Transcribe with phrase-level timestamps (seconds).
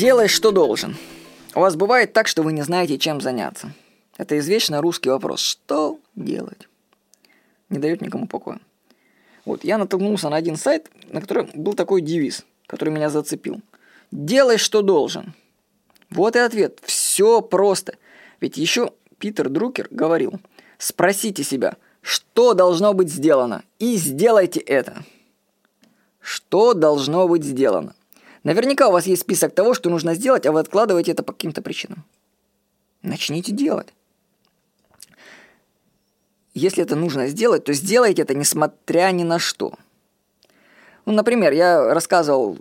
[0.00, 0.96] Делай, что должен.
[1.54, 3.74] У вас бывает так, что вы не знаете, чем заняться.
[4.16, 5.40] Это извечный русский вопрос.
[5.40, 6.68] Что делать?
[7.68, 8.60] Не дает никому покоя.
[9.44, 13.60] Вот, я натолкнулся на один сайт, на котором был такой девиз, который меня зацепил.
[14.10, 15.34] Делай, что должен.
[16.08, 16.78] Вот и ответ.
[16.82, 17.98] Все просто.
[18.40, 20.40] Ведь еще Питер Друкер говорил,
[20.78, 25.04] спросите себя, что должно быть сделано, и сделайте это.
[26.20, 27.94] Что должно быть сделано?
[28.42, 31.62] Наверняка у вас есть список того, что нужно сделать, а вы откладываете это по каким-то
[31.62, 32.04] причинам.
[33.02, 33.92] Начните делать.
[36.54, 39.74] Если это нужно сделать, то сделайте это несмотря ни на что.
[41.06, 42.58] Ну, например, я рассказывал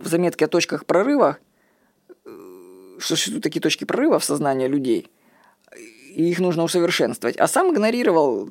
[0.00, 1.38] в заметке о точках прорыва,
[2.24, 5.10] что существуют такие точки прорыва в сознании людей,
[5.76, 7.36] и их нужно усовершенствовать.
[7.38, 8.48] А сам игнорировал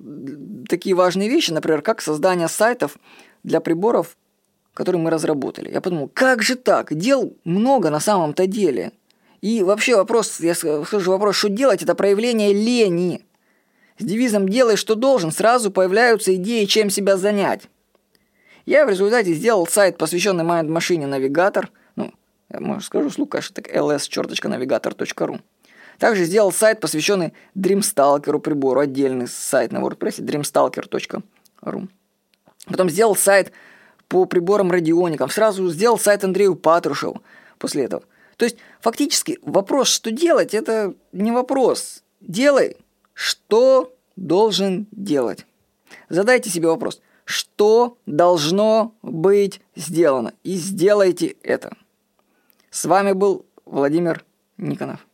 [0.67, 2.97] такие важные вещи, например, как создание сайтов
[3.43, 4.17] для приборов
[4.73, 5.71] который мы разработали.
[5.71, 6.93] Я подумал, как же так?
[6.93, 8.91] Дел много на самом-то деле.
[9.41, 13.25] И вообще вопрос, я скажу вопрос, что делать, это проявление лени.
[13.97, 17.67] С девизом «делай, что должен» сразу появляются идеи, чем себя занять.
[18.65, 21.71] Я в результате сделал сайт, посвященный Mind Machine Навигатор.
[21.95, 22.13] Ну,
[22.49, 25.41] я, может, скажу слух, конечно, так ls-navigator.ru.
[25.97, 31.87] Также сделал сайт, посвященный Dreamstalker прибору, отдельный сайт на WordPress, dreamstalker.ru.
[32.67, 33.51] Потом сделал сайт
[34.11, 35.29] по приборам-радионикам.
[35.29, 37.21] Сразу сделал сайт Андрею Патрушеву
[37.57, 38.03] после этого.
[38.35, 42.03] То есть, фактически, вопрос, что делать, это не вопрос.
[42.19, 42.75] Делай,
[43.13, 45.45] что должен делать.
[46.09, 51.71] Задайте себе вопрос, что должно быть сделано, и сделайте это.
[52.69, 54.25] С вами был Владимир
[54.57, 55.07] Никонов.